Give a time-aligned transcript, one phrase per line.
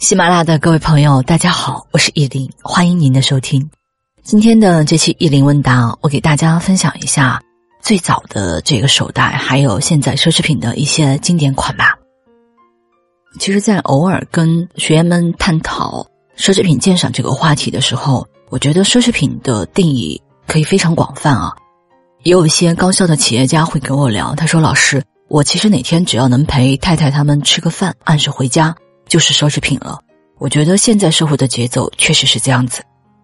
[0.00, 3.70] 喜马拉雅的各位朋友，大家好，我是依林，欢迎您的收听。
[4.22, 7.38] 今天的这期依林问答，我给大家分享一下
[7.82, 11.98] 最早的这个手袋，还有现在奢侈品的一些经典款吧。
[13.38, 16.02] 其实，在偶尔跟学员们探讨
[16.34, 21.54] 奢侈品鉴赏这个话题的时候，我觉得奢侈品的定义可以非常广泛啊。
[22.22, 28.74] 也有一些高校的企业家会跟我聊，他说：“老师，我其实哪天只要能陪太太他们吃个饭，按时回家。”
[29.10, 29.98] 就是奢侈品了，
[30.38, 32.80] 我觉得现在社会的节奏确实是这样子。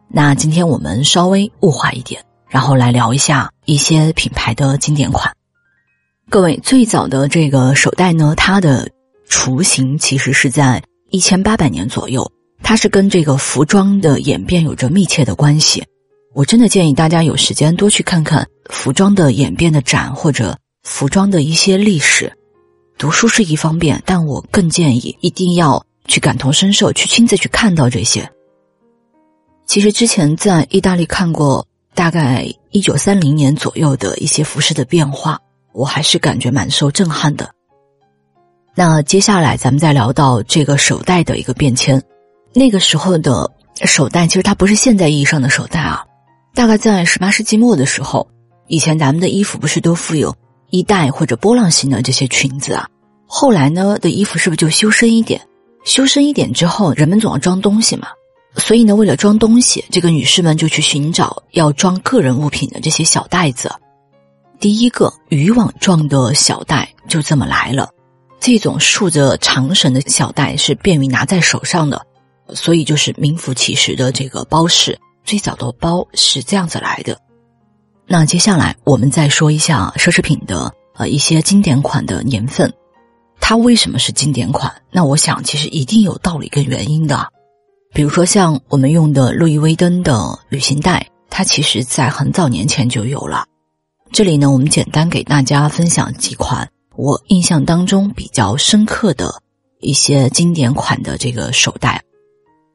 [0.09, 5.33] 那今天我们稍微物化一点，然后来聊一下一些品牌的经典款。
[6.29, 8.91] 各位，最早的这个手袋呢，它的
[9.29, 12.29] 雏形其实是在一千八百年左右，
[12.65, 15.85] 它是跟这个服装的演变有着密切的关系。
[16.35, 22.37] 我真的建议大家有时间多去看看服装的演变的展，或者服装的一些历史。
[22.99, 28.31] 读书是一方面，但我更建议一定要去感同身受，去亲自去看到这些。
[29.67, 35.39] 其实之前在意大利看过大概一九三零年左右的一些服饰的变化，
[35.73, 37.51] 我还是感觉蛮受震撼的。
[38.75, 42.03] 那接下来咱们再聊到这个手袋的一个变迁，
[42.55, 43.51] 那个时候的
[43.85, 46.07] 手袋其实它不是现在意义上的手袋啊，
[46.55, 48.27] 大概在十八世纪末的时候，
[48.69, 50.35] 以前咱们的衣服不是都附有。
[50.71, 52.89] 衣带或者波浪形的这些裙子啊，
[53.27, 55.41] 后来呢的衣服是不是就修身一点？
[55.85, 58.09] 修身一点之后，人们总要装东西嘛，
[58.57, 63.71] 所以呢，为了装东西，这个女士们就去寻找要装个人物品的这些小袋子。
[64.59, 67.91] 第一个渔网状的小袋就这么来了，
[68.41, 72.05] 这种竖着长绳的小袋是便于拿在手上的，
[72.55, 74.99] 所以就是名副其实的这个包式。
[75.25, 77.19] 最早的包是这样子来的。
[78.07, 82.73] 那接下来我们再说一下奢侈品的呃一些经典款的年份，
[83.49, 84.75] 它为什么是经典款？
[84.91, 87.29] 那我想其实一定有道理跟原因的。
[87.95, 93.47] 比如说像我们用的路易威登的旅行袋，它其实在很早年前就有了。
[94.11, 99.33] 这里呢，我们简单给大家分享几款我印象当中比较深刻的
[99.79, 102.03] 一些经典款的这个手袋，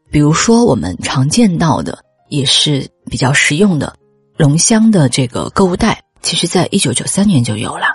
[0.09, 3.93] 比如说我们常见到的也是比较实用的。
[4.37, 7.87] 龙香的这个购物袋，其实在一九九三年就有了。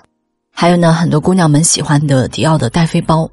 [0.59, 3.31] 还有呢，很多姑娘们喜欢的迪奥的戴妃包，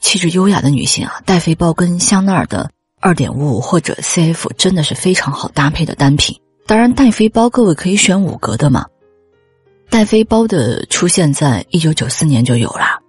[0.00, 6.38] 气质优雅的女性啊，戴妃包跟香奈儿的二点五五或者 CF 真的是非常好搭配的单品。
[6.64, 8.86] 当然，戴妃包各位可以选五格的嘛。
[9.90, 13.00] 戴妃包的出现在一九九四年就有了。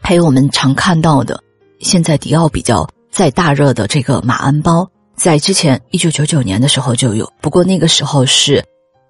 [0.00, 1.38] 还有我们常看到的，
[1.80, 4.88] 现在迪奥比较在大热的这个马鞍包。
[5.14, 8.64] 在之前一九九九年的时候就有，不过那个时候是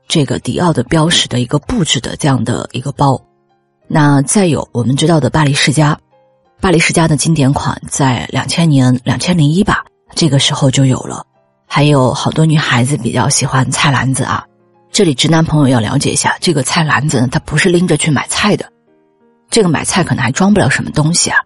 [0.09, 3.23] 这个迪奥的标识的一个布置的这样的一个包。
[3.89, 5.99] 那再有我们知道的巴黎世家，
[6.61, 9.83] 巴黎世家的经典款在两千年两千零一吧，
[10.15, 11.25] 这个时候就有了。
[11.67, 14.45] 还有好多女孩子比较喜欢菜篮子啊，
[14.93, 18.71] 这里直男朋友要了解一下，这个菜篮子呢，它不是拎着去买菜的，
[19.51, 21.39] 这个买菜可能还装不了什么东西啊，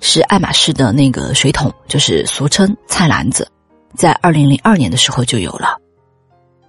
[0.00, 3.48] 是爱马仕的那个水桶，就是俗称菜篮子。
[3.96, 5.76] 在二零零二年的时候就有了，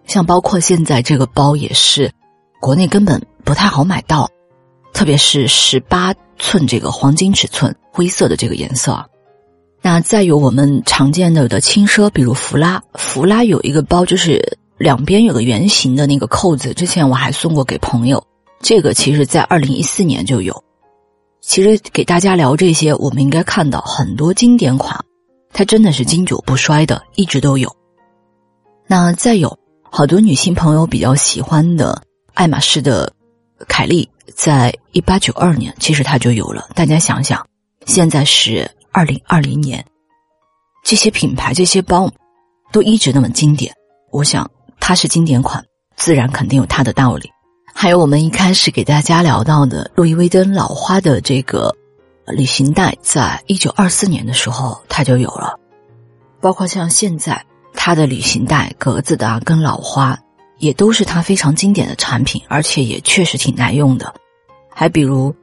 [0.07, 2.11] 像包括现在这个包也是，
[2.59, 4.29] 国内根本不太好买到，
[4.99, 9.01] 特别是十八寸这个黄金尺寸灰色的这个颜色。
[9.81, 18.21] 那再有我们常见的的轻奢，比如弗拉，弗拉有一个包就是两边有个圆形的那个扣子，之前我还送过给朋友，
[18.59, 20.53] 这个其实在二零一四年就有。
[21.39, 24.99] 其实给大家聊这些，我们应该看到很多经典款。
[25.53, 27.73] 它真的是经久不衰的，一直都有。
[28.85, 29.57] 那再有
[29.89, 32.01] 好多女性朋友比较喜欢的
[32.33, 33.13] 爱马仕的
[33.67, 36.69] 凯利，在一八九二年其实它就有了。
[36.75, 37.45] 大家想想，
[37.85, 39.85] 现在是二零二零年，
[40.83, 42.11] 这些品牌这些包
[42.71, 43.73] 都一直那么经典，
[44.11, 44.49] 我想
[44.79, 45.63] 它是经典款，
[45.95, 47.29] 自然肯定有它的道理。
[47.73, 51.75] 还有我们一开始给大家聊到的路易威登老花的这个。
[52.31, 55.57] 旅行袋在一九二四年的时候，它就有了，
[56.39, 60.15] 包括像现在它的旅行袋格子的啊，跟老花
[60.59, 64.13] 也都是它非常经典的产品，而且也确实挺耐用的。
[64.69, 65.33] 还比如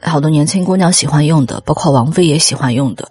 [0.00, 3.10] 好多年轻姑娘喜欢用的，包括王菲也喜欢用的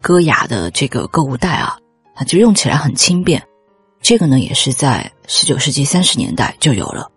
[0.00, 1.78] 歌雅的这个购物袋啊，
[2.14, 3.42] 它就用起来很轻便。
[4.00, 7.10] 这个呢，也是在十九世纪三十年代就有了。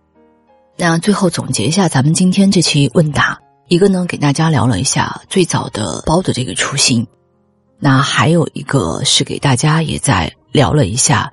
[0.77, 3.39] 那最后总结一下咱们今天这期问答。
[3.67, 7.07] 一个呢，给大家聊了一下最早的包的这个雏形，
[7.79, 11.31] 那还有一个是给大家也在聊了一下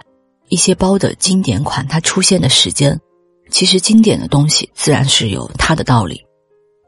[0.48, 2.98] 一些包的经典款它出现的时间。
[3.50, 6.22] 其实经典的东西自然是有它的道理，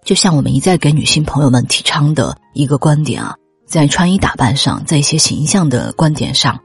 [0.05, 3.35] 就像我们一再给女性朋友们提倡的一个观点啊，
[3.67, 6.61] 在穿衣打扮上，在一些形象的观点上，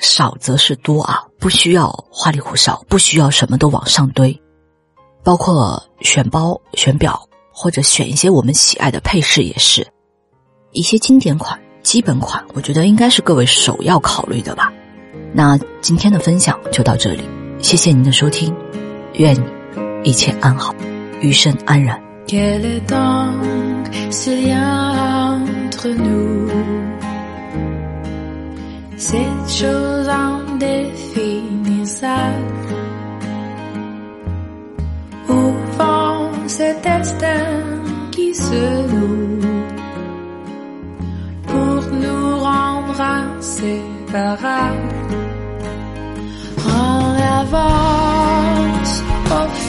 [0.00, 4.36] 少则是多啊，不需要花里胡哨，不需要什么都往上堆，
[5.22, 9.86] 包括选包、选表或者选一些我们喜爱的配饰，也是
[10.72, 14.72] 一些经典款、基本款，我觉得应该是各位首要考虑的吧。
[15.36, 17.20] 那今天的分享就到这里，
[17.60, 18.54] 谢谢您的收听，
[19.16, 19.44] 愿你
[20.02, 20.74] 一切安好，
[21.20, 22.00] 余生安然。
[22.26, 26.48] Quel est donc ce lien entre nous
[28.96, 30.94] Cette chose indéfinissable
[35.28, 37.44] Au fond, cet destin
[38.10, 38.54] qui se
[38.88, 39.42] noue
[41.46, 44.95] Pour nous rendre inséparables
[46.68, 47.54] all of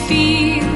[0.08, 0.67] fear.